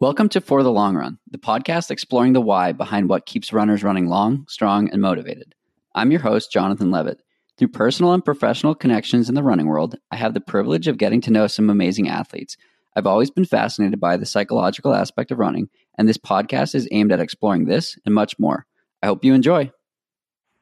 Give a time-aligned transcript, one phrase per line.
[0.00, 3.84] Welcome to For the Long Run, the podcast exploring the why behind what keeps runners
[3.84, 5.54] running long, strong, and motivated.
[5.94, 7.20] I'm your host, Jonathan Levitt.
[7.58, 11.20] Through personal and professional connections in the running world, I have the privilege of getting
[11.20, 12.56] to know some amazing athletes.
[12.96, 15.68] I've always been fascinated by the psychological aspect of running,
[15.98, 18.64] and this podcast is aimed at exploring this and much more.
[19.02, 19.70] I hope you enjoy.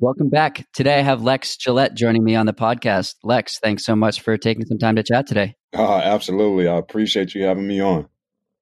[0.00, 0.64] Welcome back.
[0.74, 3.16] Today I have Lex Gillette joining me on the podcast.
[3.24, 5.56] Lex, thanks so much for taking some time to chat today.
[5.76, 6.68] Uh, absolutely.
[6.68, 8.08] I appreciate you having me on.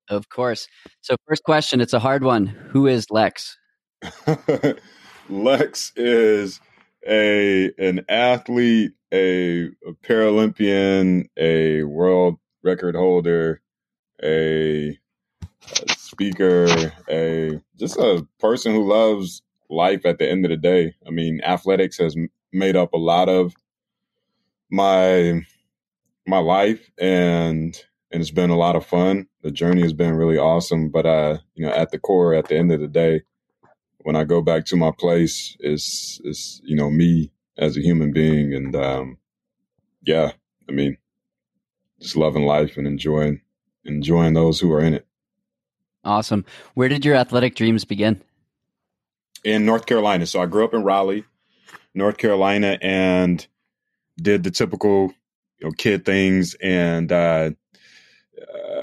[0.09, 0.67] Of course.
[1.03, 2.47] So, first question it's a hard one.
[2.47, 3.55] Who is Lex?
[5.29, 6.59] Lex is
[7.07, 13.61] a an athlete, a, a Paralympian, a world record holder,
[14.23, 14.99] a,
[15.61, 20.95] a speaker, a just a person who loves life at the end of the day.
[21.07, 22.17] I mean, athletics has
[22.53, 23.55] made up a lot of
[24.71, 25.43] my
[26.27, 29.27] my life and and it's been a lot of fun.
[29.43, 32.57] The journey has been really awesome, but uh, you know, at the core at the
[32.57, 33.23] end of the day,
[33.99, 38.13] when I go back to my place, is is you know, me as a human
[38.13, 39.19] being and um
[40.05, 40.33] yeah,
[40.69, 40.97] I mean,
[42.01, 43.41] just loving life and enjoying
[43.85, 45.07] enjoying those who are in it.
[46.05, 46.45] Awesome.
[46.75, 48.23] Where did your athletic dreams begin?
[49.47, 50.27] In North Carolina.
[50.27, 51.25] So I grew up in Raleigh,
[51.95, 53.47] North Carolina, and
[54.21, 55.15] did the typical
[55.59, 56.57] you know kid things.
[56.61, 57.53] And uh,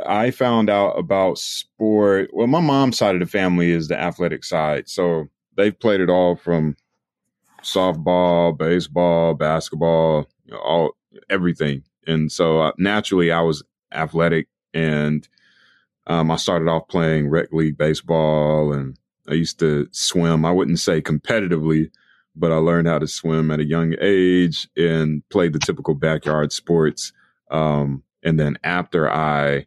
[0.08, 2.30] I found out about sport.
[2.32, 5.28] Well, my mom's side of the family is the athletic side, so
[5.58, 6.78] they've played it all from
[7.62, 10.92] softball, baseball, basketball, you know, all
[11.30, 11.84] everything.
[12.08, 15.28] And so uh, naturally, I was athletic, and
[16.08, 18.98] um, I started off playing rec league baseball and
[19.30, 20.46] I used to swim.
[20.46, 21.90] I wouldn't say competitively,
[22.36, 26.52] but I learned how to swim at a young age and played the typical backyard
[26.52, 27.14] sports.
[27.52, 29.66] Um, and then after I,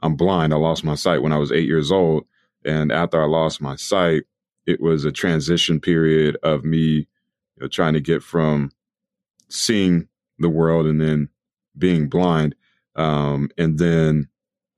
[0.00, 0.52] I'm blind.
[0.52, 2.24] I lost my sight when I was eight years old.
[2.64, 4.24] And after I lost my sight,
[4.66, 7.06] it was a transition period of me you
[7.60, 8.70] know, trying to get from
[9.48, 10.08] seeing
[10.38, 11.28] the world and then
[11.76, 12.54] being blind,
[12.96, 14.28] um, and then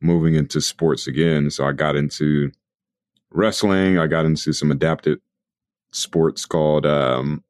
[0.01, 1.51] moving into sports again.
[1.51, 2.53] So I got into
[3.33, 3.99] wrestling.
[3.99, 5.21] I got into some adapted
[5.93, 7.43] sports called um,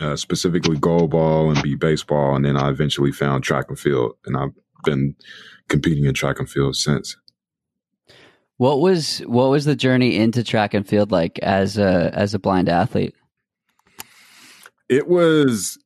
[0.00, 4.36] uh, specifically goalball and beep baseball, and then I eventually found track and field, and
[4.36, 4.52] I've
[4.84, 5.14] been
[5.68, 7.16] competing in track and field since.
[8.58, 12.38] What was what was the journey into track and field like as a as a
[12.38, 13.14] blind athlete?
[14.88, 15.78] It was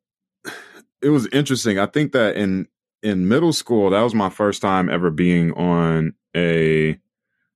[1.03, 1.79] it was interesting.
[1.79, 2.69] I think that in
[3.03, 6.99] in middle school, that was my first time ever being on a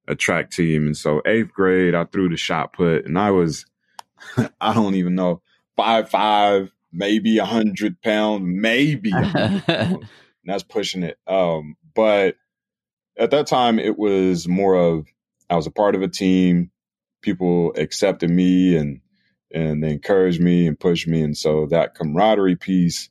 [0.07, 0.87] a track team.
[0.87, 3.67] And so eighth grade, I threw the shot put and I was,
[4.61, 5.43] I don't even know,
[5.77, 11.19] five, five, maybe a hundred pound, maybe And that's pushing it.
[11.27, 12.37] Um, but
[13.17, 15.07] at that time it was more of,
[15.49, 16.71] I was a part of a team.
[17.23, 19.01] People accepted me and,
[19.53, 21.23] and they encouraged me and pushed me.
[21.23, 23.09] And so that camaraderie piece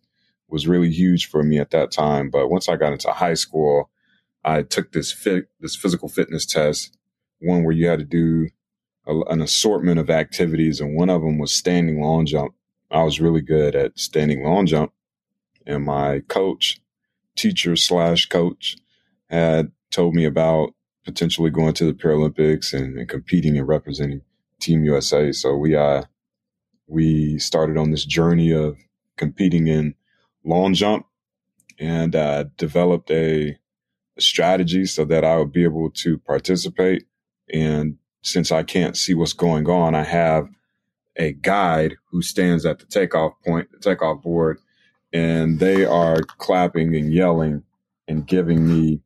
[0.48, 2.30] was really huge for me at that time.
[2.30, 3.90] But once I got into high school,
[4.44, 6.98] I took this fit, this physical fitness test,
[7.40, 8.50] one where you had to do
[9.08, 12.54] a, an assortment of activities, and one of them was standing long jump.
[12.92, 14.94] I was really good at standing long jump,
[15.66, 16.82] and my coach,
[17.36, 18.78] teacher slash coach,
[19.30, 20.74] had told me about
[21.06, 24.22] potentially going to the Paralympics and, and competing and representing
[24.60, 25.32] Team USA.
[25.32, 26.04] So we uh
[26.88, 28.78] we started on this journey of
[29.18, 29.96] competing in
[30.44, 31.06] long jump
[31.80, 33.58] and uh, developed a
[34.20, 37.06] strategy so that I would be able to participate.
[37.52, 40.50] And since I can't see what's going on, I have
[41.16, 44.60] a guide who stands at the takeoff point, the takeoff board,
[45.12, 47.64] and they are clapping and yelling
[48.08, 49.02] and giving me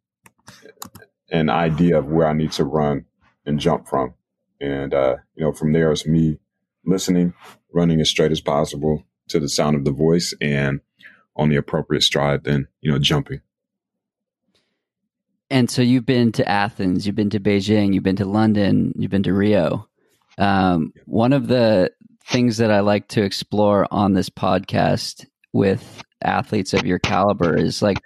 [1.30, 3.06] an idea of where I need to run
[3.46, 4.14] and jump from.
[4.62, 6.40] And, uh, you know, from there, it's me
[6.86, 7.34] listening,
[7.74, 10.80] running as straight as possible to the sound of the voice and
[11.36, 13.42] on the appropriate stride, then, you know, jumping.
[15.50, 19.12] And so you've been to Athens, you've been to Beijing, you've been to London, you've
[19.12, 19.88] been to Rio.
[20.38, 21.92] Um, one of the
[22.26, 27.82] things that I like to explore on this podcast with athletes of your caliber is
[27.82, 28.02] like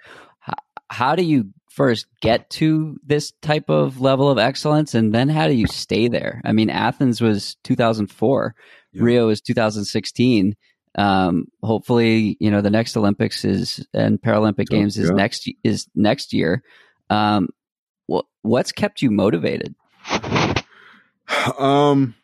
[0.48, 0.54] h-
[0.90, 5.48] how do you first get to this type of level of excellence and then how
[5.48, 8.54] do you stay there i mean athens was 2004
[8.92, 9.02] yeah.
[9.02, 10.54] rio is 2016
[10.98, 15.16] um, hopefully you know the next olympics is and paralympic oh, games is yeah.
[15.16, 16.62] next is next year
[17.12, 17.48] um,
[18.06, 19.74] what what's kept you motivated?
[21.58, 22.14] Um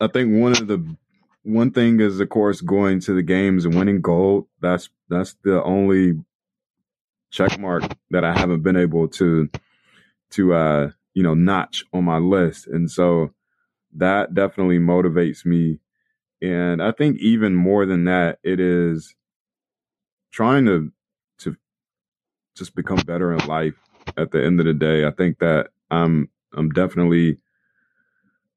[0.00, 0.96] i think one of the
[1.42, 4.46] one thing is of course going to the games and winning gold.
[4.60, 6.14] That's that's the only
[7.30, 9.48] check mark that I haven't been able to
[10.32, 12.66] to uh you know notch on my list.
[12.66, 13.30] And so
[13.94, 15.78] that definitely motivates me.
[16.42, 19.14] And I think even more than that it is
[20.32, 20.92] trying to
[21.38, 21.56] to
[22.56, 23.74] just become better in life
[24.16, 27.38] at the end of the day I think that I'm I'm definitely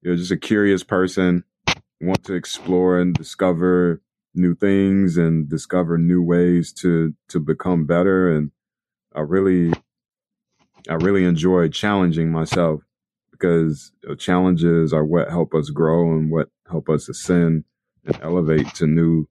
[0.02, 1.44] you know just a curious person
[2.02, 4.02] want to explore and discover
[4.36, 8.52] new things and discover new ways to to become better and
[9.16, 9.74] I really,
[10.90, 12.82] I really enjoy challenging myself
[13.32, 17.66] because challenges are what help us grow and what help us ascend
[18.06, 19.28] and elevate to new,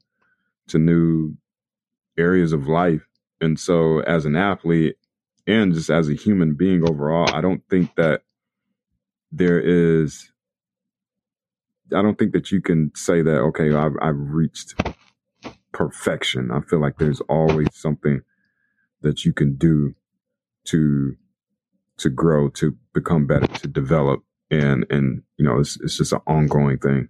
[0.69, 1.37] to new
[2.19, 3.09] areas of life.
[3.41, 4.98] And so, as an athlete
[5.49, 8.23] and just as a human being overall, I don't think that
[9.33, 10.31] there is.
[11.97, 14.75] I don't think that you can say that okay, I've, I've reached
[15.73, 16.51] perfection.
[16.53, 18.21] I feel like there's always something
[19.01, 19.95] that you can do
[20.67, 21.17] to
[21.97, 26.21] to grow, to become better, to develop, and and you know it's it's just an
[26.27, 27.09] ongoing thing.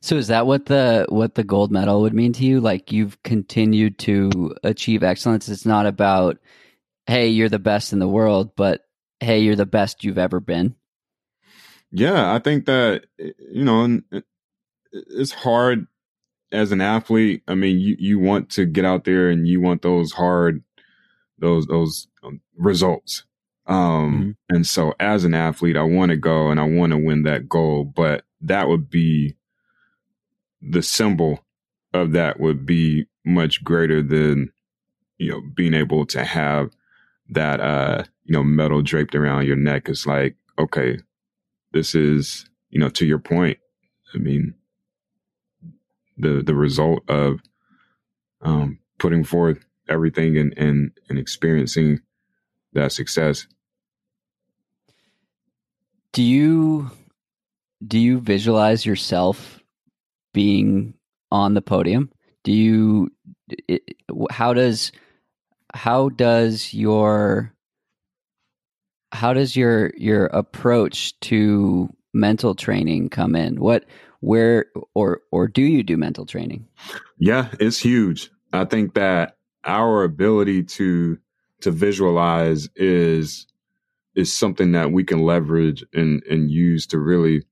[0.00, 2.60] So is that what the what the gold medal would mean to you?
[2.60, 5.48] Like you've continued to achieve excellence.
[5.48, 6.38] It's not about
[7.06, 8.82] hey you're the best in the world, but
[9.20, 10.74] hey you're the best you've ever been.
[11.90, 14.00] Yeah, I think that you know
[14.92, 15.86] it's hard
[16.50, 17.42] as an athlete.
[17.48, 20.62] I mean, you you want to get out there and you want those hard
[21.38, 23.24] those those um, results.
[23.66, 24.56] Um, mm-hmm.
[24.56, 27.48] and so as an athlete, I want to go and I want to win that
[27.48, 29.36] goal, but that would be
[30.60, 31.44] the symbol
[31.94, 34.52] of that would be much greater than
[35.18, 36.70] you know being able to have
[37.32, 40.98] that uh you know medal draped around your neck is like okay
[41.72, 43.58] this is you know to your point
[44.14, 44.54] i mean
[46.18, 47.40] the the result of
[48.42, 52.00] um putting forth everything and and and experiencing
[52.72, 53.46] that success.
[56.12, 56.90] Do you
[57.86, 59.60] do you visualize yourself
[60.32, 60.94] being
[61.30, 62.10] on the podium?
[62.44, 63.10] Do you
[63.48, 63.82] it,
[64.30, 64.92] how does
[65.74, 67.52] how does your
[69.12, 73.60] how does your your approach to mental training come in?
[73.60, 73.84] What
[74.20, 76.66] where or or do you do mental training?
[77.18, 78.30] Yeah, it's huge.
[78.52, 81.18] I think that our ability to
[81.60, 83.46] to visualize is
[84.14, 87.44] is something that we can leverage and and use to really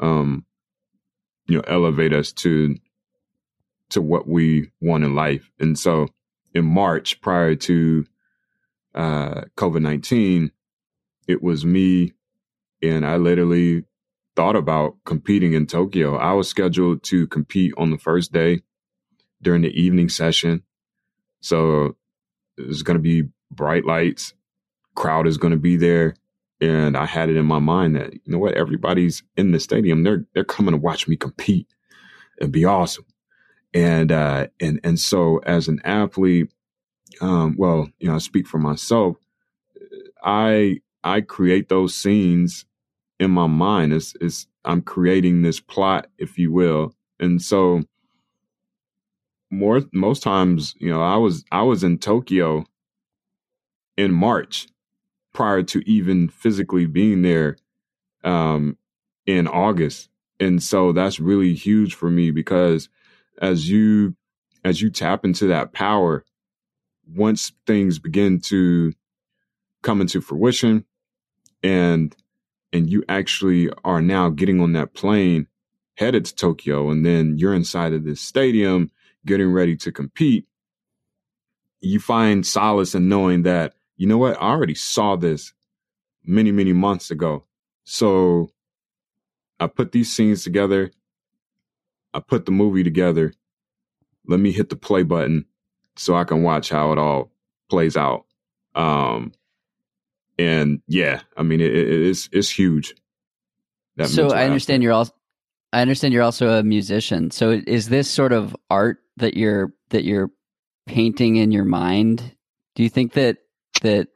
[0.00, 0.44] um
[1.46, 2.74] you know elevate us to
[3.90, 6.08] to what we want in life and so
[6.54, 8.06] in march prior to
[8.94, 10.50] uh covid-19
[11.28, 12.12] it was me
[12.82, 13.84] and i literally
[14.36, 18.60] thought about competing in tokyo i was scheduled to compete on the first day
[19.42, 20.62] during the evening session
[21.40, 21.96] so
[22.56, 24.32] there's going to be bright lights,
[24.94, 26.14] crowd is going to be there.
[26.60, 30.04] And I had it in my mind that, you know what, everybody's in the stadium.
[30.04, 31.66] They're, they're coming to watch me compete
[32.40, 33.04] and be awesome.
[33.74, 36.50] And, uh, and, and so as an athlete,
[37.20, 39.16] um, well, you know, I speak for myself.
[40.22, 42.64] I, I create those scenes
[43.20, 43.92] in my mind.
[43.92, 46.94] It's, it's, I'm creating this plot, if you will.
[47.20, 47.82] And so
[49.50, 52.64] more most times, you know, I was I was in Tokyo
[53.96, 54.66] in March
[55.32, 57.56] prior to even physically being there
[58.24, 58.76] um,
[59.26, 60.08] in August.
[60.40, 62.88] And so that's really huge for me because
[63.40, 64.16] as you
[64.64, 66.24] as you tap into that power,
[67.06, 68.92] once things begin to
[69.82, 70.84] come into fruition
[71.62, 72.16] and
[72.72, 75.46] and you actually are now getting on that plane
[75.96, 78.90] headed to Tokyo and then you're inside of this stadium
[79.26, 80.46] getting ready to compete,
[81.80, 85.52] you find solace in knowing that, you know what, I already saw this
[86.24, 87.44] many, many months ago.
[87.84, 88.50] So
[89.60, 90.90] I put these scenes together.
[92.14, 93.34] I put the movie together.
[94.26, 95.44] Let me hit the play button
[95.96, 97.32] so I can watch how it all
[97.68, 98.24] plays out.
[98.74, 99.32] Um,
[100.38, 102.94] and yeah, I mean, it, it, it's, it's huge.
[104.06, 105.12] so I understand you're also,
[105.72, 107.30] I understand you're also a musician.
[107.30, 110.30] So is this sort of art that you're that you're
[110.86, 112.34] painting in your mind.
[112.74, 113.38] Do you think that
[113.82, 114.08] that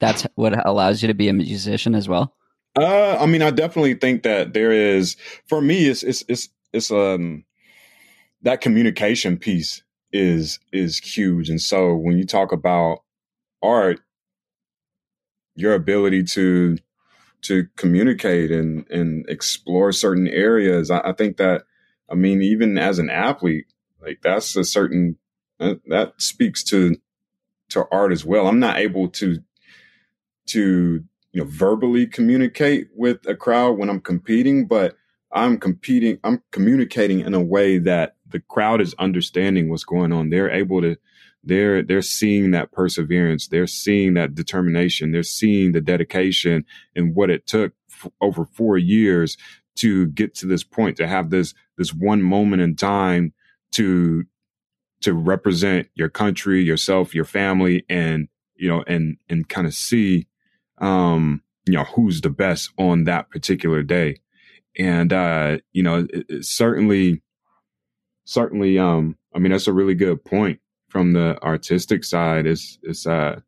[0.00, 2.34] that's what allows you to be a musician as well?
[2.76, 5.16] Uh, I mean, I definitely think that there is.
[5.46, 7.44] For me, it's it's it's it's um
[8.42, 9.82] that communication piece
[10.12, 13.02] is is huge, and so when you talk about
[13.62, 14.00] art,
[15.54, 16.78] your ability to
[17.42, 21.62] to communicate and and explore certain areas, I, I think that
[22.10, 23.66] I mean, even as an athlete,
[24.00, 25.18] like that's a certain
[25.58, 26.96] that, that speaks to
[27.70, 28.46] to art as well.
[28.46, 29.38] I'm not able to
[30.46, 34.96] to you know verbally communicate with a crowd when I'm competing, but
[35.32, 40.30] I'm competing, I'm communicating in a way that the crowd is understanding what's going on.
[40.30, 40.96] They're able to
[41.44, 46.64] they're they're seeing that perseverance, they're seeing that determination, they're seeing the dedication
[46.96, 49.36] and what it took f- over 4 years
[49.76, 53.32] to get to this point to have this this one moment in time
[53.72, 54.24] to
[55.00, 60.26] to represent your country, yourself, your family, and you know, and and kind of see,
[60.78, 64.20] um, you know, who's the best on that particular day,
[64.78, 67.22] and uh, you know, it, it certainly,
[68.24, 72.46] certainly, um, I mean, that's a really good point from the artistic side.
[72.46, 73.40] Is is uh,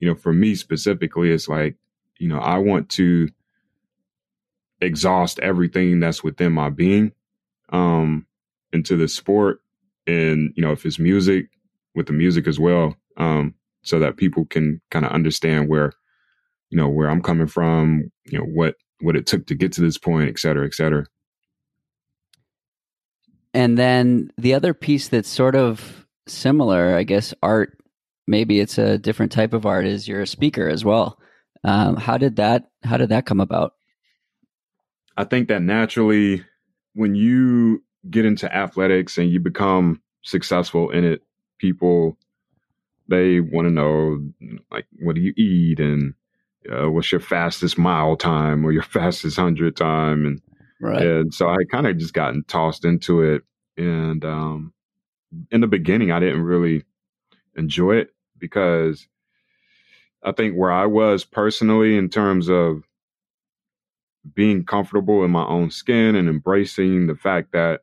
[0.00, 1.76] you know, for me specifically, it's like,
[2.18, 3.28] you know, I want to
[4.80, 7.12] exhaust everything that's within my being,
[7.70, 8.26] um,
[8.72, 9.60] into the sport
[10.06, 11.46] and you know if it's music
[11.94, 15.92] with the music as well um so that people can kind of understand where
[16.70, 19.80] you know where i'm coming from you know what what it took to get to
[19.80, 21.04] this point et cetera et cetera.
[23.52, 27.78] And then the other piece that's sort of similar i guess art
[28.26, 31.18] maybe it's a different type of art is you're a speaker as well.
[31.62, 33.74] Um, how did that how did that come about?
[35.16, 36.44] I think that naturally
[36.94, 41.22] when you get into athletics and you become successful in it,
[41.58, 42.18] people
[43.08, 44.18] they want to know
[44.70, 46.14] like what do you eat and
[46.70, 50.42] uh, what's your fastest mile time or your fastest hundred time and
[50.80, 51.02] right.
[51.02, 53.42] and so I kind of just gotten tossed into it
[53.76, 54.72] and um,
[55.50, 56.84] in the beginning I didn't really
[57.56, 59.06] enjoy it because
[60.22, 62.82] I think where I was personally in terms of
[64.32, 67.80] being comfortable in my own skin and embracing the fact that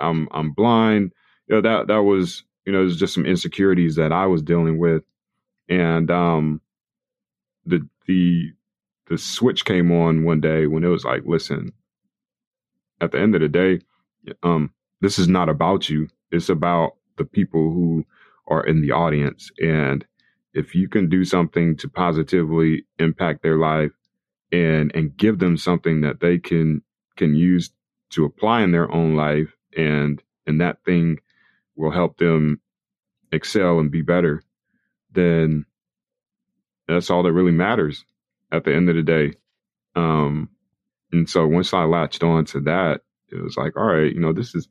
[0.00, 1.12] I'm I'm blind.
[1.46, 4.78] You know that that was you know there's just some insecurities that I was dealing
[4.78, 5.04] with,
[5.68, 6.60] and um,
[7.66, 8.52] the the
[9.08, 11.72] the switch came on one day when it was like, listen,
[13.00, 13.80] at the end of the day,
[14.42, 16.08] um, this is not about you.
[16.30, 18.04] It's about the people who
[18.48, 20.04] are in the audience, and
[20.54, 23.92] if you can do something to positively impact their life
[24.52, 26.82] and and give them something that they can
[27.16, 27.70] can use
[28.10, 31.18] to apply in their own life and and that thing
[31.76, 32.60] will help them
[33.32, 34.42] excel and be better,
[35.12, 35.64] then
[36.92, 38.04] that's all that really matters
[38.50, 39.34] at the end of the day.
[39.94, 40.50] Um,
[41.12, 44.32] and so once I latched on to that, it was like, all right, you know,
[44.32, 44.68] this is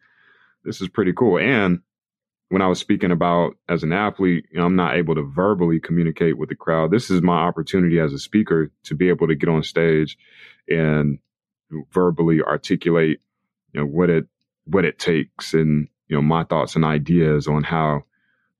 [0.64, 1.40] this is pretty cool.
[1.40, 1.80] And
[2.50, 5.80] when I was speaking about as an athlete, you know, I'm not able to verbally
[5.80, 6.92] communicate with the crowd.
[6.92, 10.18] This is my opportunity as a speaker to be able to get on stage
[10.68, 11.20] and
[11.92, 13.22] verbally articulate,
[13.74, 14.26] you know, what it
[14.66, 18.04] what it takes and you know my thoughts and ideas on how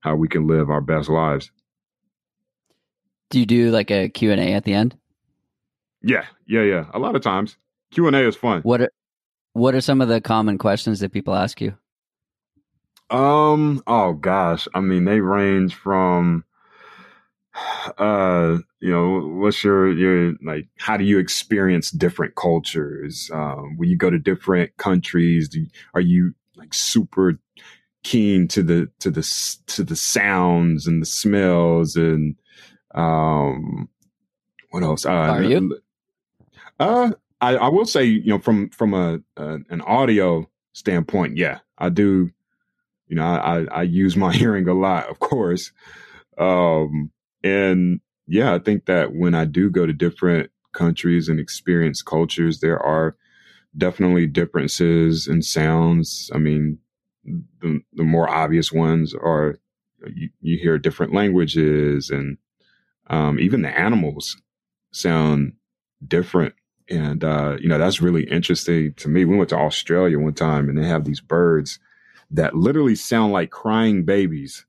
[0.00, 1.50] how we can live our best lives.
[3.32, 4.94] Do you do like a Q&A at the end?
[6.02, 6.84] Yeah, yeah, yeah.
[6.92, 7.56] A lot of times
[7.90, 8.60] Q&A is fun.
[8.60, 8.90] What are
[9.54, 11.74] what are some of the common questions that people ask you?
[13.08, 14.68] Um, oh gosh.
[14.74, 16.44] I mean, they range from
[17.96, 23.90] uh you know what's your your like how do you experience different cultures um when
[23.90, 27.38] you go to different countries do, are you like super
[28.04, 29.22] keen to the to the
[29.66, 32.36] to the sounds and the smells and
[32.94, 33.88] um
[34.70, 35.04] what else?
[35.04, 35.78] Uh, are you?
[36.80, 41.58] uh I, I will say you know from from a, a an audio standpoint yeah
[41.76, 42.30] i do
[43.08, 45.72] you know i i use my hearing a lot of course.
[46.38, 47.10] Um
[47.44, 52.60] and yeah, I think that when I do go to different countries and experience cultures,
[52.60, 53.16] there are
[53.76, 56.30] definitely differences in sounds.
[56.34, 56.78] I mean,
[57.24, 59.58] the, the more obvious ones are
[60.14, 62.38] you, you hear different languages and
[63.08, 64.36] um, even the animals
[64.92, 65.54] sound
[66.06, 66.54] different.
[66.88, 69.24] And, uh, you know, that's really interesting to me.
[69.24, 71.78] We went to Australia one time and they have these birds
[72.30, 74.66] that literally sound like crying babies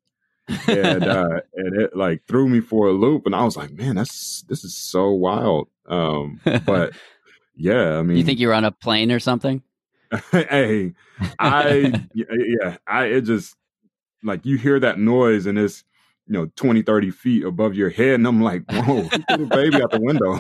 [0.67, 3.95] and uh, and it like threw me for a loop, and I was like, man,
[3.95, 5.69] that's this is so wild.
[5.87, 6.93] Um, but
[7.55, 9.61] yeah, I mean, you think you're on a plane or something?
[10.31, 10.93] hey,
[11.39, 13.55] I yeah, I it just
[14.23, 15.83] like you hear that noise and it's
[16.27, 19.09] you know 20 30 feet above your head and i'm like whoa
[19.47, 20.39] baby out the window.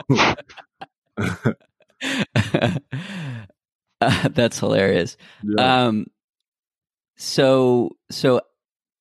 [4.01, 5.17] Uh, that's hilarious.
[5.43, 5.85] Yeah.
[5.85, 6.07] um
[7.15, 8.41] so so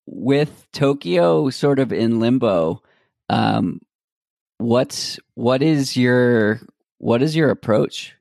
[0.07, 2.83] with tokyo sort of in limbo
[3.29, 3.81] um
[4.59, 6.61] what's what is your
[6.99, 8.15] what is your approach?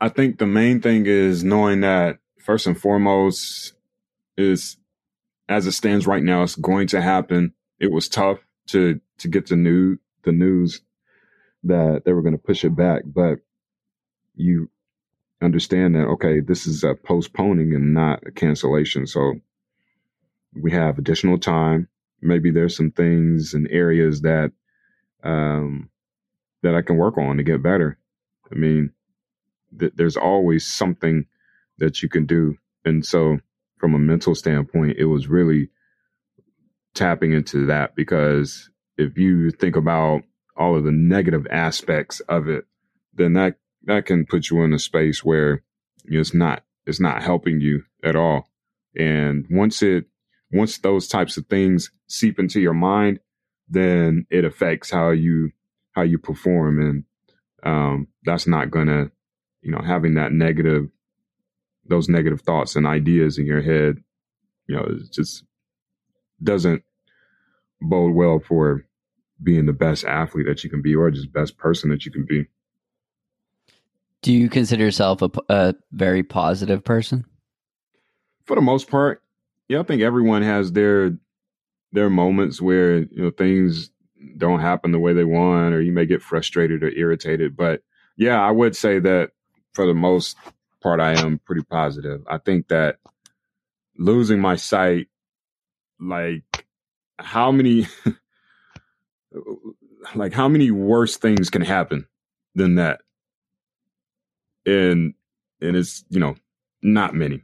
[0.00, 3.72] I think the main thing is knowing that first and foremost
[4.36, 4.76] is
[5.48, 7.52] as it stands right now, it's going to happen.
[7.78, 10.80] It was tough to to get the new the news
[11.64, 13.38] that they were going to push it back, but
[14.34, 14.70] you
[15.42, 19.06] understand that okay, this is a postponing and not a cancellation.
[19.06, 19.34] So
[20.54, 21.88] we have additional time.
[22.20, 24.52] Maybe there's some things and areas that
[25.22, 25.90] um,
[26.62, 27.98] that I can work on to get better.
[28.50, 28.92] I mean,
[29.78, 31.26] th- there's always something
[31.78, 33.38] that you can do, and so
[33.84, 35.68] from a mental standpoint, it was really
[36.94, 40.22] tapping into that because if you think about
[40.56, 42.64] all of the negative aspects of it,
[43.12, 45.62] then that that can put you in a space where
[46.06, 48.48] it's not it's not helping you at all.
[48.96, 50.06] And once it
[50.50, 53.20] once those types of things seep into your mind,
[53.68, 55.50] then it affects how you
[55.92, 57.04] how you perform, and
[57.64, 59.10] um, that's not gonna
[59.60, 60.88] you know having that negative
[61.86, 63.96] those negative thoughts and ideas in your head,
[64.66, 65.44] you know, it just
[66.42, 66.82] doesn't
[67.80, 68.84] bode well for
[69.42, 72.24] being the best athlete that you can be or just best person that you can
[72.24, 72.46] be.
[74.22, 77.24] Do you consider yourself a, a very positive person?
[78.46, 79.22] For the most part,
[79.68, 81.18] yeah, I think everyone has their
[81.92, 83.90] their moments where you know things
[84.36, 87.56] don't happen the way they want, or you may get frustrated or irritated.
[87.56, 87.82] But
[88.16, 89.30] yeah, I would say that
[89.72, 90.36] for the most
[90.84, 92.22] part, I am pretty positive.
[92.28, 92.98] I think that
[93.98, 95.08] losing my sight,
[95.98, 96.66] like
[97.18, 97.88] how many,
[100.14, 102.06] like how many worse things can happen
[102.54, 103.00] than that,
[104.66, 105.14] and
[105.62, 106.36] and it's you know
[106.82, 107.42] not many.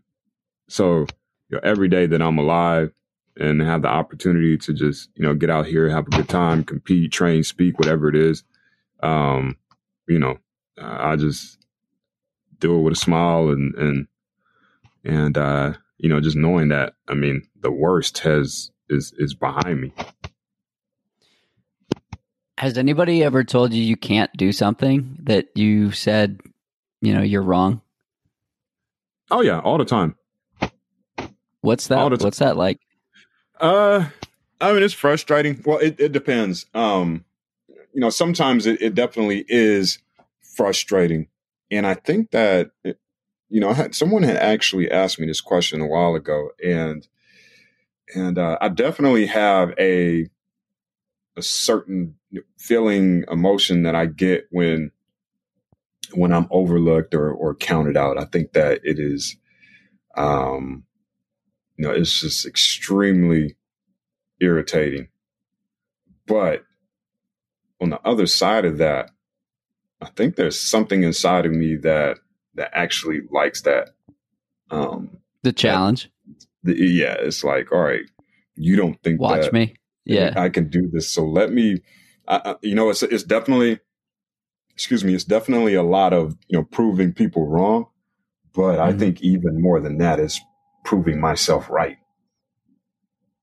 [0.69, 1.07] So
[1.49, 2.93] you know, every day that I'm alive
[3.37, 6.63] and have the opportunity to just you know get out here, have a good time,
[6.63, 8.45] compete, train, speak, whatever it is,
[9.03, 9.57] um,
[10.07, 10.39] you know,
[10.79, 11.60] I just
[12.61, 14.07] do it with a smile and and
[15.05, 19.81] and uh, you know, just knowing that I mean the worst has is is behind
[19.81, 19.93] me.
[22.59, 26.41] Has anybody ever told you you can't do something that you said,
[27.01, 27.81] you know, you're wrong?
[29.31, 30.17] Oh yeah, all the time.
[31.63, 32.11] What's that?
[32.21, 32.79] What's that like?
[33.59, 34.07] Uh,
[34.61, 35.63] I mean, it's frustrating.
[35.65, 36.67] Well, it, it depends.
[36.75, 37.25] Um,
[37.69, 39.99] you know, sometimes it, it definitely is
[40.41, 41.29] frustrating
[41.71, 42.95] and I think that, eh,
[43.49, 47.07] you know, someone had actually asked me this question a while ago, and
[48.15, 50.27] and uh, I definitely have a
[51.37, 52.17] a certain
[52.59, 54.91] feeling, emotion that I get when
[56.13, 58.19] when I'm overlooked or or counted out.
[58.19, 59.37] I think that it is,
[60.17, 60.85] um,
[61.77, 63.57] you know, it's just extremely
[64.41, 65.09] irritating.
[66.27, 66.65] But
[67.81, 69.11] on the other side of that,
[70.03, 72.19] I think there's something inside of me that
[72.55, 73.91] that actually likes that.
[74.71, 76.11] Um, the challenge.
[76.63, 78.05] The, yeah, it's like, all right,
[78.55, 79.75] you don't think watch me.
[80.05, 81.11] Yeah, I can do this.
[81.11, 81.83] So let me.
[82.29, 83.81] I, you know, it's it's definitely,
[84.73, 87.87] excuse me, it's definitely a lot of you know proving people wrong,
[88.55, 88.83] but mm-hmm.
[88.83, 90.41] I think even more than that is
[90.85, 91.99] proving myself right.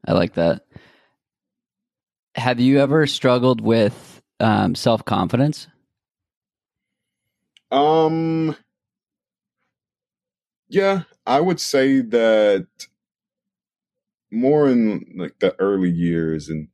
[0.06, 0.64] I like that.
[2.36, 5.68] Have you ever struggled with um, self confidence?
[7.72, 8.56] Um,
[10.70, 12.68] yeah, I would say that
[14.32, 16.68] more in like the early years and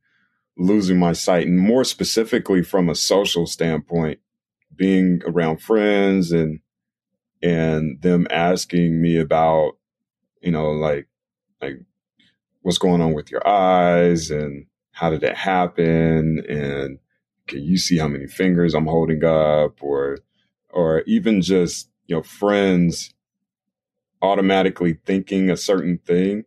[0.56, 4.20] losing my sight, and more specifically from a social standpoint,
[4.74, 6.60] being around friends and
[7.42, 9.72] and them asking me about,
[10.42, 11.08] you know, like
[11.60, 11.80] like
[12.62, 16.44] what's going on with your eyes and how did that happen?
[16.48, 16.98] And
[17.46, 19.82] can you see how many fingers I'm holding up?
[19.82, 20.18] Or
[20.74, 23.14] or even just you know friends
[24.22, 26.44] automatically thinking a certain thing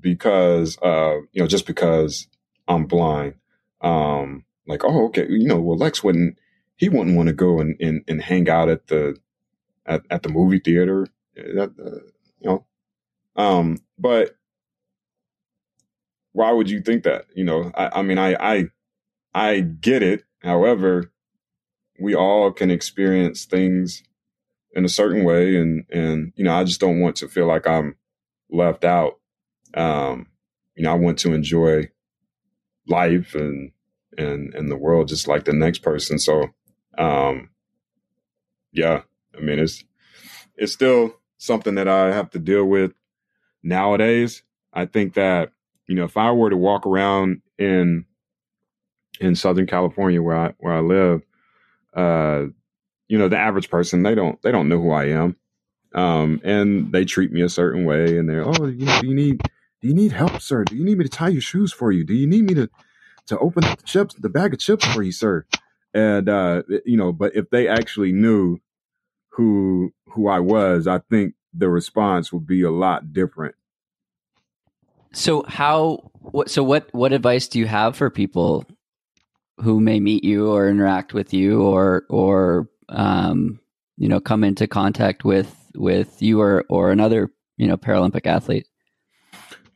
[0.00, 2.28] because uh you know just because
[2.68, 3.34] I'm blind.
[3.80, 6.38] Um like oh okay you know well Lex wouldn't
[6.76, 9.16] he wouldn't want to go and, and, and hang out at the
[9.86, 11.06] at, at the movie theater
[11.36, 12.06] that, uh,
[12.40, 12.66] you know?
[13.36, 14.36] Um but
[16.32, 17.26] why would you think that?
[17.34, 18.64] You know I, I mean I I
[19.34, 20.24] I get it.
[20.42, 21.11] However
[21.98, 24.02] we all can experience things
[24.74, 27.66] in a certain way and and you know i just don't want to feel like
[27.66, 27.96] i'm
[28.52, 29.18] left out.
[29.74, 30.28] Um,
[30.76, 31.88] you know, I want to enjoy
[32.86, 33.72] life and
[34.18, 36.18] and and the world just like the next person.
[36.18, 36.50] So,
[36.98, 37.50] um,
[38.72, 39.02] yeah,
[39.36, 39.82] I mean, it's
[40.56, 42.92] it's still something that I have to deal with
[43.62, 44.42] nowadays.
[44.72, 45.52] I think that
[45.88, 48.04] you know, if I were to walk around in
[49.20, 51.22] in Southern California where I where I live,
[51.94, 52.44] uh,
[53.08, 55.36] you know, the average person they don't they don't know who I am,
[55.94, 59.14] um, and they treat me a certain way, and they're oh, you know, do you
[59.14, 59.42] need
[59.80, 60.64] do you need help, sir?
[60.64, 62.04] Do you need me to tie your shoes for you?
[62.04, 62.70] Do you need me to
[63.26, 65.44] to open up the chips, the bag of chips for you, sir?
[65.92, 68.58] And uh, you know, but if they actually knew
[69.30, 73.54] who who I was, I think the response would be a lot different.
[75.12, 78.64] So how what so what what advice do you have for people
[79.58, 83.60] who may meet you or interact with you or or um,
[83.96, 88.66] you know come into contact with with you or or another you know Paralympic athlete?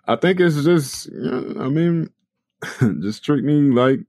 [0.07, 2.11] I think it's just I mean
[3.01, 4.01] just treat me like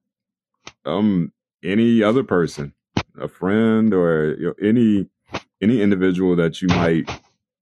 [0.86, 1.32] um
[1.64, 2.74] any other person,
[3.20, 5.10] a friend or you know, any
[5.62, 7.10] any individual that you might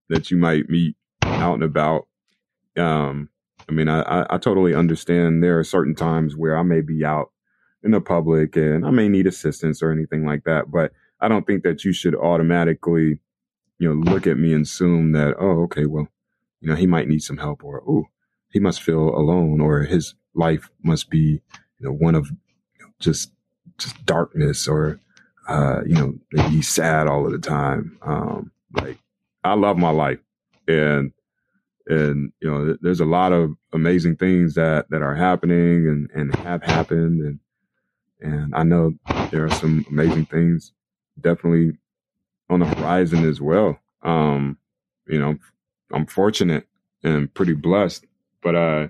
[0.10, 2.08] that you might meet out and about.
[2.78, 3.30] Um,
[3.68, 7.04] I mean, I, I, I totally understand there are certain times where I may be
[7.04, 7.32] out
[7.86, 11.46] in the public and I may need assistance or anything like that, but I don't
[11.46, 13.20] think that you should automatically,
[13.78, 16.08] you know, look at me and assume that, oh, okay, well,
[16.60, 18.06] you know, he might need some help or, oh,
[18.50, 21.42] he must feel alone or his life must be,
[21.80, 22.30] you know, one of
[22.80, 23.32] you know, just,
[23.78, 25.00] just darkness or,
[25.48, 26.16] uh, you know,
[26.50, 27.98] he's sad all of the time.
[28.02, 28.98] Um, like
[29.44, 30.20] I love my life
[30.68, 31.12] and,
[31.88, 36.36] and, you know, there's a lot of amazing things that, that are happening and, and
[36.38, 37.22] have happened.
[37.22, 37.40] And,
[38.22, 38.94] and I know
[39.32, 40.72] there are some amazing things
[41.22, 41.78] definitely
[42.50, 43.80] on the horizon as well.
[44.04, 44.58] Um,
[45.08, 45.38] you know,
[45.94, 46.68] I'm fortunate
[47.04, 48.06] and pretty blessed,
[48.42, 48.88] but, uh,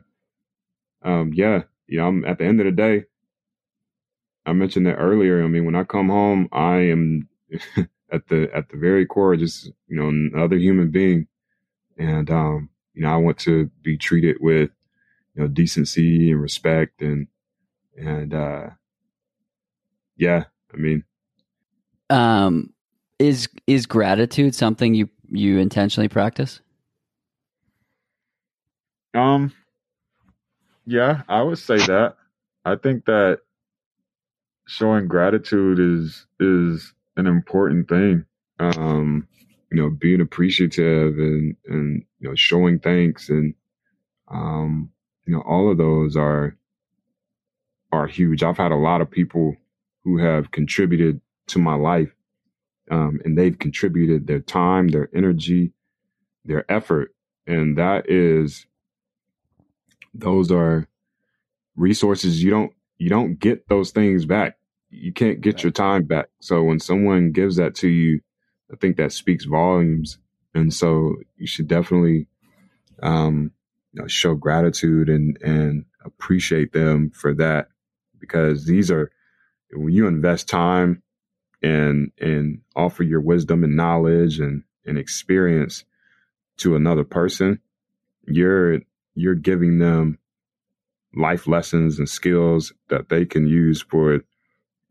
[1.04, 1.64] um, yeah,
[2.00, 3.06] know, I'm at the end of the day,
[4.46, 5.44] I mentioned that earlier.
[5.44, 7.28] I mean, when I come home, I am
[8.12, 11.28] at the at the very core just you know another human being,
[11.98, 14.70] and um, you know I want to be treated with
[15.36, 17.28] you know decency and respect and
[17.98, 18.70] and uh,
[20.17, 21.04] yeah, I mean,
[22.10, 22.73] um,
[23.19, 26.62] is is gratitude something you you intentionally practice?
[29.13, 29.54] Um,
[30.86, 32.15] yeah, I would say that.
[32.65, 33.39] I think that
[34.67, 38.25] showing gratitude is is an important thing.
[38.60, 39.28] Um,
[39.71, 43.54] you know, being appreciative and and you know showing thanks and
[44.30, 44.89] um,
[45.25, 46.56] you know all of those are
[47.91, 48.43] are huge.
[48.43, 49.56] I've had a lot of people
[50.06, 52.15] who have contributed to my life,
[52.91, 55.74] um, and they've contributed their time, their energy,
[56.46, 57.15] their effort,
[57.48, 58.68] and that is
[60.13, 60.88] those are
[61.76, 64.58] resources you don't you don't get those things back.
[64.89, 66.28] You can't get your time back.
[66.41, 68.22] So when someone gives that to you,
[68.72, 70.20] I think that speaks volumes.
[70.56, 72.28] And so you should definitely
[73.04, 73.52] um,
[73.94, 77.70] you know, show gratitude and and appreciate them for that
[78.20, 79.12] because these are
[79.71, 81.01] when you invest time
[81.62, 85.84] and and offer your wisdom and knowledge and and experience
[86.58, 87.60] to another person,
[88.28, 88.80] you're
[89.15, 90.17] you're giving them
[91.15, 94.21] life lessons and skills that they can use for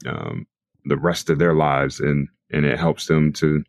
[0.07, 0.47] um,
[0.85, 3.65] the rest of their lives, and and it helps them to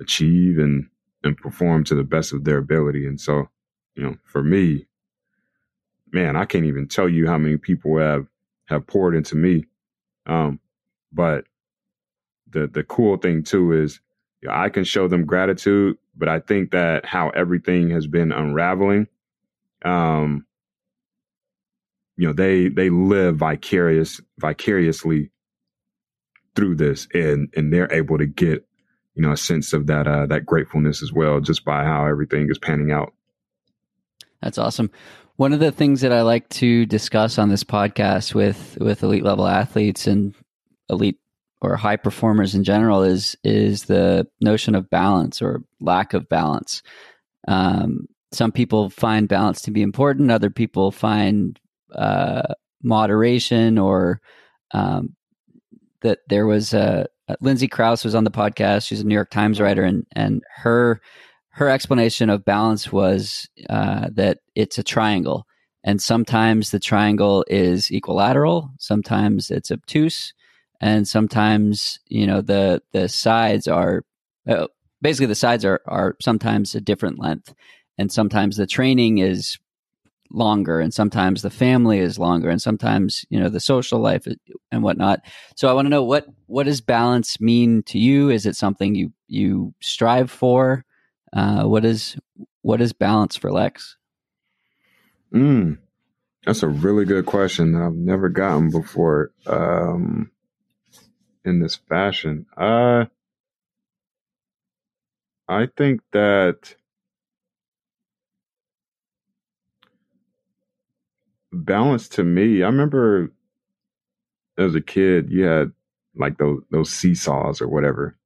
[0.00, 0.88] achieve and
[1.22, 3.06] and perform to the best of their ability.
[3.06, 3.48] And so,
[3.94, 4.86] you know, for me,
[6.12, 8.26] man, I can't even tell you how many people have
[8.66, 9.64] have poured into me.
[10.30, 10.60] Um,
[11.12, 11.44] but
[12.48, 14.00] the the cool thing too is
[14.40, 18.30] you know, I can show them gratitude, but I think that how everything has been
[18.30, 19.08] unraveling,
[19.84, 20.46] um,
[22.16, 25.30] you know they they live vicarious vicariously
[26.54, 28.64] through this and and they're able to get
[29.14, 32.48] you know a sense of that uh that gratefulness as well just by how everything
[32.50, 33.12] is panning out.
[34.42, 34.90] That's awesome
[35.40, 39.24] one of the things that i like to discuss on this podcast with with elite
[39.24, 40.34] level athletes and
[40.90, 41.16] elite
[41.62, 46.82] or high performers in general is is the notion of balance or lack of balance
[47.48, 51.58] um, some people find balance to be important other people find
[51.94, 54.20] uh, moderation or
[54.72, 55.16] um,
[56.02, 57.06] that there was a
[57.40, 58.86] Lindsay Crouse was on the podcast.
[58.86, 61.00] She's a New York Times writer, and and her
[61.50, 65.46] her explanation of balance was uh, that it's a triangle,
[65.84, 70.32] and sometimes the triangle is equilateral, sometimes it's obtuse,
[70.80, 74.02] and sometimes you know the the sides are
[74.48, 74.66] uh,
[75.02, 77.52] basically the sides are are sometimes a different length,
[77.98, 79.58] and sometimes the training is
[80.32, 84.26] longer and sometimes the family is longer and sometimes you know the social life
[84.70, 85.20] and whatnot.
[85.56, 88.30] So i want to know what what does balance mean to you?
[88.30, 90.84] Is it something you you strive for
[91.32, 92.16] uh, what is
[92.62, 93.96] what is balance for lex
[95.32, 95.78] mm,
[96.44, 100.30] that's a really good question that i've never gotten before um,
[101.44, 103.04] in this fashion uh,
[105.48, 106.74] i think that
[111.52, 113.32] balance to me, I remember
[114.58, 115.72] as a kid, you had
[116.16, 118.16] like those those seesaws or whatever.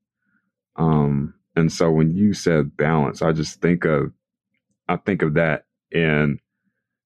[0.77, 4.13] Um, and so when you said balance, I just think of
[4.89, 6.41] I think of that and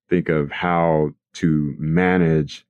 [0.08, 2.66] think of how to manage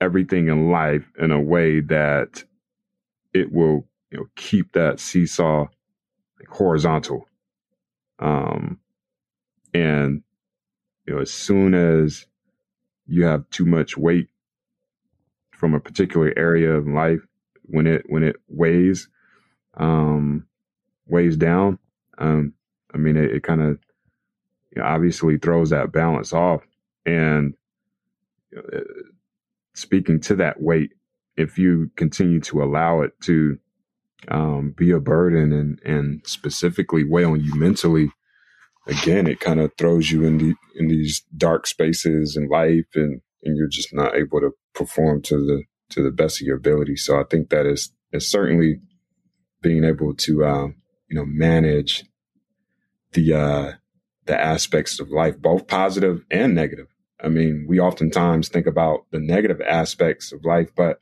[0.00, 2.44] everything in life in a way that
[3.34, 5.66] it will you know keep that seesaw
[6.38, 7.26] like, horizontal.
[8.18, 8.78] Um
[9.74, 10.22] and
[11.06, 12.26] you know, as soon as
[13.06, 14.28] you have too much weight
[15.52, 17.20] from a particular area of life,
[17.64, 19.08] when it when it weighs,
[19.76, 20.46] um,
[21.06, 21.78] weighs down,
[22.18, 22.54] um,
[22.92, 23.78] I mean, it, it kind of
[24.74, 26.62] you know, obviously throws that balance off.
[27.06, 27.54] And
[28.50, 28.80] you know,
[29.74, 30.92] speaking to that weight,
[31.36, 33.58] if you continue to allow it to
[34.28, 38.10] um, be a burden and and specifically weigh on you mentally,
[38.86, 43.20] again, it kind of throws you in the in these dark spaces in life, and
[43.42, 46.96] and you're just not able to perform to the to the best of your ability.
[46.96, 48.80] So I think that is is certainly
[49.62, 50.76] being able to um,
[51.08, 52.04] you know manage
[53.12, 53.72] the uh,
[54.26, 56.86] the aspects of life, both positive and negative.
[57.22, 61.00] I mean, we oftentimes think about the negative aspects of life, but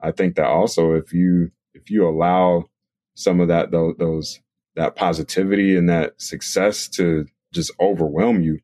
[0.00, 2.66] I think that also if you if you allow
[3.14, 4.40] some of that those, those
[4.76, 8.60] that positivity and that success to just overwhelm you,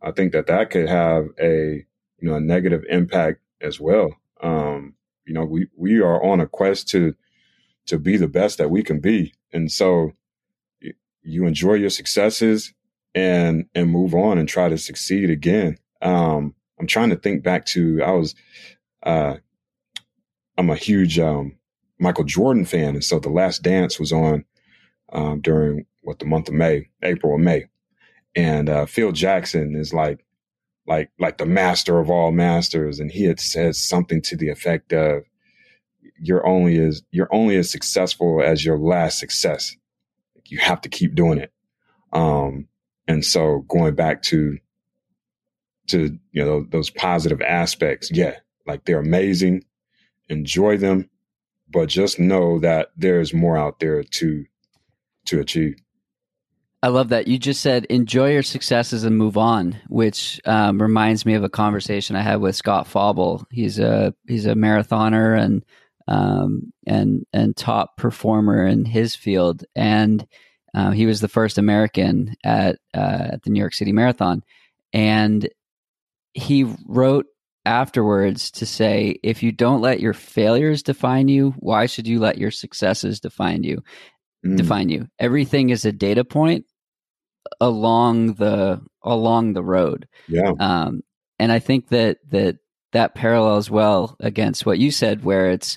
[0.00, 1.84] I think that that could have a
[2.20, 4.14] you know a negative impact as well.
[4.42, 4.94] Um,
[5.26, 7.14] you know, we we are on a quest to
[7.88, 10.12] to be the best that we can be, and so
[11.22, 12.72] you enjoy your successes
[13.14, 15.76] and and move on and try to succeed again.
[16.00, 18.34] Um, I'm trying to think back to I was
[19.02, 19.36] uh,
[20.56, 21.56] I'm a huge um,
[21.98, 24.44] Michael Jordan fan, and so The Last Dance was on
[25.12, 27.66] um, during what the month of May, April or May,
[28.34, 30.24] and uh, Phil Jackson is like
[30.86, 34.92] like like the master of all masters, and he had said something to the effect
[34.92, 35.24] of
[36.20, 39.76] you're only as you're only as successful as your last success.
[40.46, 41.52] You have to keep doing it.
[42.12, 42.68] Um,
[43.06, 44.58] and so going back to
[45.88, 49.64] to you know those positive aspects, yeah, like they're amazing.
[50.28, 51.08] Enjoy them,
[51.70, 54.44] but just know that there's more out there to
[55.26, 55.76] to achieve.
[56.82, 57.26] I love that.
[57.26, 61.48] You just said enjoy your successes and move on, which um, reminds me of a
[61.48, 63.44] conversation I had with Scott Fauble.
[63.50, 65.64] He's a he's a marathoner and
[66.08, 70.26] um, and and top performer in his field, and
[70.74, 74.42] uh, he was the first American at uh, at the New York City Marathon,
[74.92, 75.48] and
[76.34, 77.26] he wrote
[77.64, 82.38] afterwards to say, if you don't let your failures define you, why should you let
[82.38, 83.82] your successes define you?
[84.44, 84.56] mm.
[84.56, 85.08] define you.
[85.18, 86.66] Everything is a data point
[87.60, 90.08] along the along the road.
[90.28, 90.52] Yeah.
[90.58, 91.02] Um,
[91.38, 92.56] and I think that that
[92.92, 95.76] that parallels well against what you said, where it's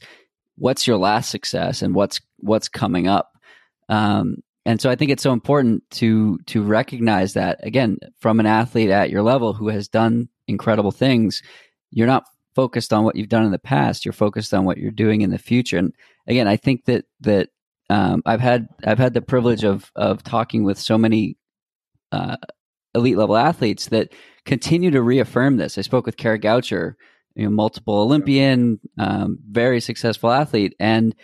[0.62, 3.36] what's your last success and what's what's coming up.
[3.89, 8.45] Um, and so I think it's so important to to recognize that again from an
[8.45, 11.41] athlete at your level who has done incredible things.
[11.89, 14.06] You're not focused on what you've done in the past.
[14.06, 15.80] You're focused on what you're doing in the future.
[15.80, 15.93] And
[16.28, 17.50] again, I think that that
[17.89, 21.38] um, I've had I've had the privilege of of talking with so many
[22.12, 22.38] uh,
[22.93, 24.13] elite level athletes that
[24.45, 25.80] continue to reaffirm this.
[25.80, 26.93] I spoke with Kara Goucher,
[27.36, 31.15] you know, multiple Olympian, um, very successful athlete, and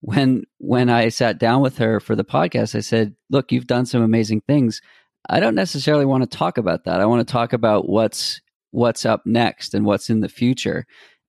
[0.00, 3.86] when when I sat down with her for the podcast, I said, "Look, you've done
[3.86, 4.80] some amazing things.
[5.28, 7.00] I don't necessarily want to talk about that.
[7.00, 8.40] I want to talk about what's
[8.72, 10.84] what's up next and what's in the future."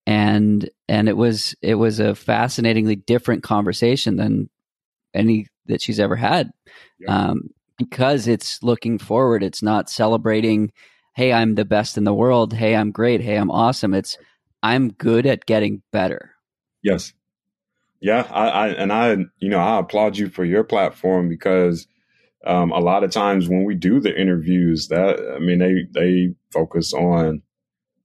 [0.06, 4.50] And and it was it was a fascinatingly different conversation than
[5.14, 6.50] any that she's ever had.
[7.00, 7.16] Yeah.
[7.16, 9.44] Um, because it's looking forward.
[9.44, 10.72] It's not celebrating,
[11.14, 12.54] hey, I'm the best in the world.
[12.54, 13.22] Hey, I'm great.
[13.22, 13.94] Hey, I'm awesome.
[13.94, 14.18] It's
[14.62, 16.32] I'm good at getting better.
[16.82, 17.14] Yes.
[18.02, 21.88] Yeah, I, I and I, you know, I applaud you for your platform because
[22.46, 26.36] um, a lot of times when we do the interviews, that I mean, they they
[26.52, 27.44] focus on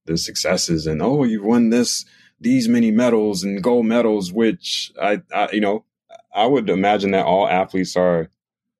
[0.07, 2.05] the successes and oh, you've won this
[2.40, 5.85] these many medals and gold medals, which I, I you know,
[6.33, 8.31] I would imagine that all athletes are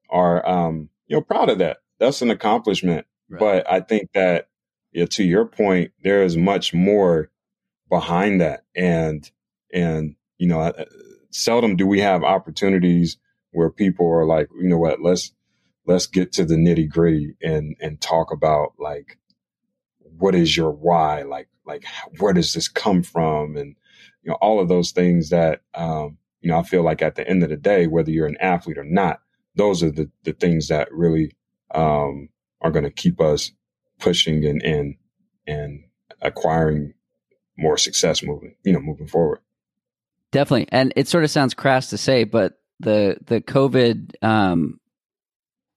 [0.09, 1.79] are um, you know, proud of that.
[1.99, 3.08] That's an accomplishment.
[3.31, 4.49] But I think that,
[4.93, 7.31] yeah, to your point, there is much more
[7.91, 8.65] behind that.
[8.75, 9.31] And,
[9.73, 10.73] and, you know,
[11.31, 13.19] seldom do we have opportunities
[13.53, 15.33] where people are like, you know what, let's,
[15.87, 19.19] let's get to the nitty gritty and, and talk about like,
[19.99, 21.23] what is your why?
[21.23, 21.85] Like, like,
[22.19, 23.57] where does this come from?
[23.57, 23.77] And,
[24.23, 27.29] you know, all of those things that, um, you know, I feel like at the
[27.29, 29.21] end of the day, whether you're an athlete or not,
[29.55, 31.37] those are the, the things that really,
[31.75, 33.53] um, are going to keep us
[33.99, 34.95] pushing and, and,
[35.47, 35.85] and
[36.23, 36.95] acquiring
[37.57, 39.41] more success moving, you know, moving forward.
[40.31, 40.69] Definitely.
[40.71, 44.79] And it sort of sounds crass to say, but the, the COVID, um,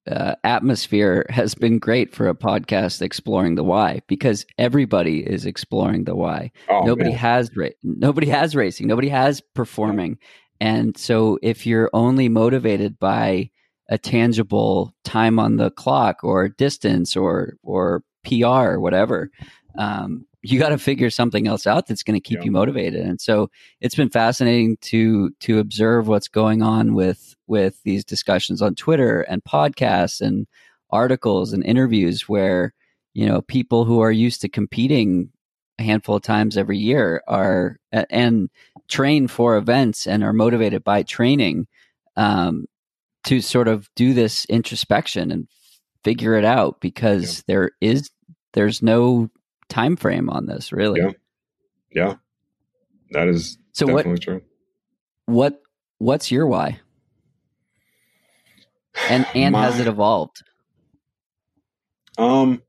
[0.10, 6.06] uh, atmosphere has been great for a podcast exploring the why because everybody is exploring
[6.06, 6.52] the why.
[6.70, 7.20] Oh, nobody man.
[7.20, 10.18] has ra- nobody has racing, nobody has performing,
[10.60, 13.52] and so if you're only motivated by
[13.92, 19.30] a tangible time on the clock or distance or or PR or whatever,
[19.78, 22.46] um, you got to figure something else out that's going to keep yeah.
[22.46, 23.06] you motivated.
[23.06, 23.52] And so
[23.82, 29.22] it's been fascinating to to observe what's going on with with these discussions on Twitter
[29.22, 30.48] and podcasts and
[30.90, 32.74] articles and interviews where
[33.14, 35.30] you know people who are used to competing
[35.80, 38.50] a handful of times every year are and
[38.88, 41.68] train for events and are motivated by training
[42.16, 42.66] um,
[43.24, 45.48] to sort of do this introspection and
[46.04, 47.44] figure it out because yeah.
[47.48, 48.10] there is
[48.54, 49.30] there's no
[49.70, 51.02] time frame on this, really.
[51.02, 51.12] Yeah,
[51.92, 52.16] yeah,
[53.12, 54.42] that is so definitely what, true.
[55.26, 55.62] What
[55.98, 56.80] what's your why?
[59.10, 60.44] And and My, has it evolved?
[62.18, 62.62] Um,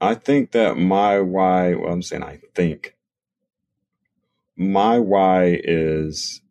[0.00, 1.74] I think that my why.
[1.74, 2.96] Well, I'm saying I think
[4.56, 6.42] my why is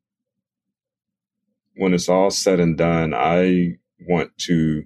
[1.77, 4.85] when it's all said and done, I want to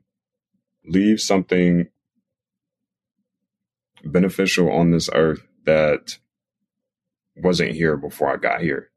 [0.86, 1.88] leave something
[4.04, 6.18] beneficial on this earth that
[7.36, 8.90] wasn't here before I got here.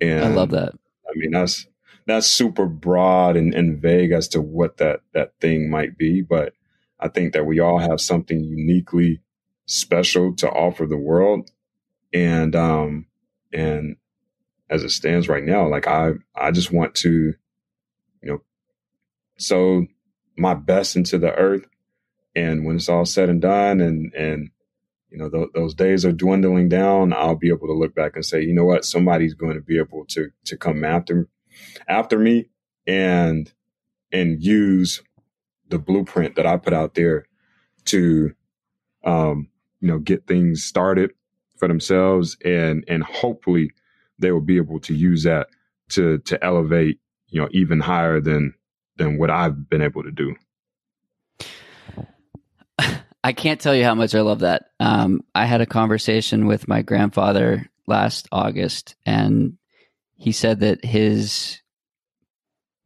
[0.00, 0.74] And I love that.
[0.74, 1.66] I mean, that's
[2.06, 6.54] that's super broad and, and vague as to what that that thing might be, but
[6.98, 9.20] I think that we all have something uniquely
[9.66, 11.50] special to offer the world.
[12.12, 13.06] And um
[13.52, 13.96] and
[14.70, 17.34] as it stands right now, like I I just want to,
[18.22, 18.40] you know,
[19.38, 19.86] sow
[20.36, 21.66] my best into the earth.
[22.34, 24.50] And when it's all said and done, and and
[25.10, 28.24] you know th- those days are dwindling down, I'll be able to look back and
[28.24, 31.28] say, you know what, somebody's going to be able to to come after
[31.88, 32.48] after me
[32.86, 33.52] and
[34.12, 35.02] and use
[35.68, 37.26] the blueprint that I put out there
[37.86, 38.34] to
[39.04, 39.48] um,
[39.80, 41.12] you know get things started
[41.56, 43.70] for themselves and and hopefully
[44.18, 45.48] they will be able to use that
[45.90, 46.98] to to elevate
[47.28, 48.54] you know even higher than
[48.96, 50.34] than what I've been able to do.
[53.24, 54.66] I can't tell you how much I love that.
[54.80, 59.56] Um, I had a conversation with my grandfather last August, and
[60.16, 61.60] he said that his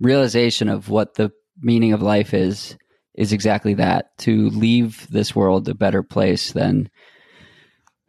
[0.01, 2.77] realization of what the meaning of life is
[3.15, 6.89] is exactly that to leave this world a better place than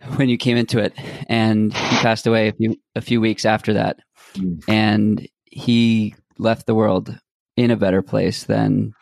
[0.15, 0.93] when you came into it
[1.27, 3.97] and he passed away a few a few weeks after that
[4.35, 4.63] mm.
[4.67, 7.17] and he left the world
[7.57, 8.93] in a better place than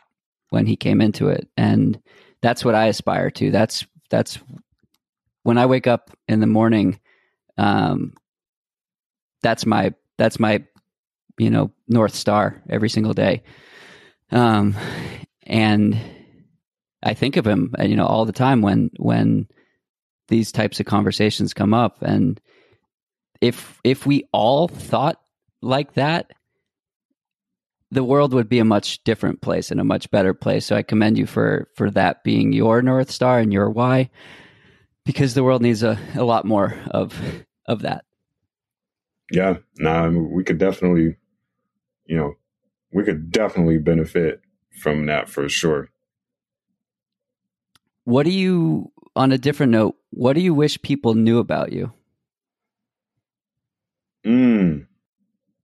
[0.49, 1.99] when he came into it and
[2.41, 3.51] that's what I aspire to.
[3.51, 4.39] That's that's
[5.43, 6.99] when I wake up in the morning.
[7.57, 8.13] Um,
[9.41, 10.63] that's my that's my
[11.37, 13.43] you know north star every single day.
[14.31, 14.75] Um,
[15.43, 15.99] and
[17.01, 19.47] I think of him, you know, all the time when when
[20.27, 22.01] these types of conversations come up.
[22.01, 22.39] And
[23.41, 25.19] if if we all thought
[25.61, 26.31] like that,
[27.91, 30.65] the world would be a much different place and a much better place.
[30.65, 34.09] So I commend you for for that being your north star and your why,
[35.05, 37.19] because the world needs a, a lot more of
[37.65, 38.03] of that.
[39.31, 41.17] Yeah, no, nah, I mean, we could definitely,
[42.05, 42.35] you know,
[42.93, 44.41] we could definitely benefit
[44.81, 45.89] from that for sure.
[48.05, 51.93] What do you, on a different note, what do you wish people knew about you?
[54.25, 54.87] Mm,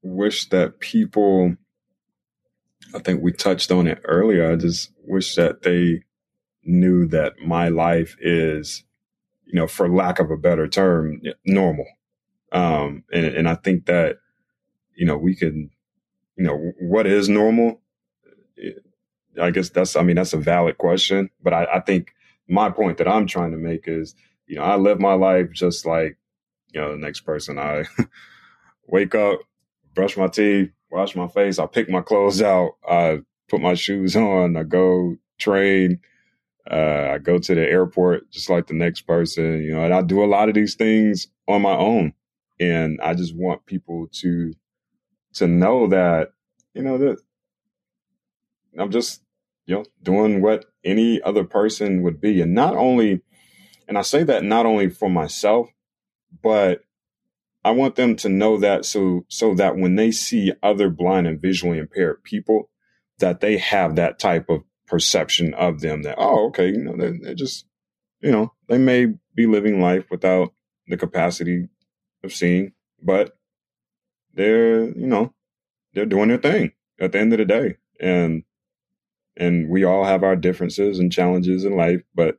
[0.04, 1.58] wish that people
[2.93, 4.51] I think we touched on it earlier.
[4.51, 6.04] I just wish that they
[6.64, 8.84] knew that my life is,
[9.45, 11.88] you know, for lack of a better term, normal.
[12.51, 14.18] Um, and, and I think that,
[14.95, 15.72] you know, we can,
[16.38, 17.82] you know, what is normal?
[19.41, 22.14] I guess that's, I mean, that's a valid question, but I, I think
[22.47, 24.14] my point that I'm trying to make is,
[24.48, 26.18] you know, I live my life just like,
[26.74, 27.58] you know, the next person.
[27.60, 27.86] I
[28.88, 29.39] wake up,
[29.94, 34.16] brush my teeth, wash my face, I pick my clothes out, I put my shoes
[34.16, 36.00] on, I go train,
[36.70, 40.02] uh, I go to the airport just like the next person, you know, and I
[40.02, 42.14] do a lot of these things on my own.
[42.60, 44.54] And I just want people to
[45.34, 46.34] to know that,
[46.74, 47.18] you know, that
[48.78, 49.22] I'm just,
[49.66, 52.41] you know, doing what any other person would be.
[52.41, 53.22] And not only
[53.88, 55.70] and I say that not only for myself,
[56.42, 56.84] but
[57.64, 61.42] I want them to know that so so that when they see other blind and
[61.42, 62.70] visually impaired people,
[63.20, 67.18] that they have that type of perception of them that oh okay you know they're,
[67.20, 67.66] they're just
[68.20, 70.54] you know they may be living life without
[70.88, 71.68] the capacity
[72.24, 73.38] of seeing but
[74.34, 75.34] they're you know
[75.94, 77.78] they're doing their thing at the end of the day.
[78.00, 78.44] And
[79.36, 82.38] and we all have our differences and challenges in life but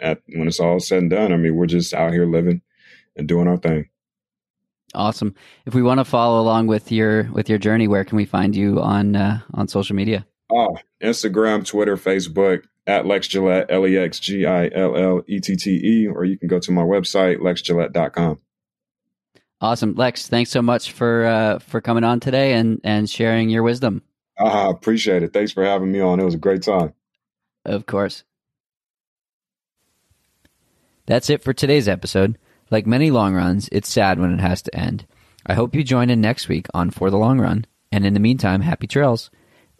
[0.00, 2.60] at when it's all said and done i mean we're just out here living
[3.16, 3.88] and doing our thing
[4.94, 5.34] awesome
[5.66, 8.56] if we want to follow along with your with your journey where can we find
[8.56, 13.96] you on uh, on social media Oh, Instagram, Twitter, Facebook at Lex Gillette, L E
[13.96, 16.82] X G I L L E T T E, or you can go to my
[16.82, 18.38] website, lexgillette.com.
[19.60, 19.94] Awesome.
[19.94, 24.02] Lex, thanks so much for uh, for coming on today and, and sharing your wisdom.
[24.38, 25.32] I uh, appreciate it.
[25.32, 26.20] Thanks for having me on.
[26.20, 26.94] It was a great time.
[27.64, 28.24] Of course.
[31.08, 32.36] That's it for today's episode.
[32.70, 35.06] Like many long runs, it's sad when it has to end.
[35.46, 37.64] I hope you join in next week on For the Long Run.
[37.90, 39.30] And in the meantime, happy trails.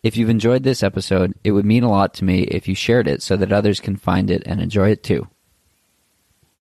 [0.02, 3.06] If you've enjoyed this episode, it would mean a lot to me if you shared
[3.06, 5.28] it so that others can find it and enjoy it too.